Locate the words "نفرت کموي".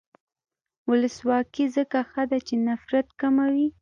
2.67-3.67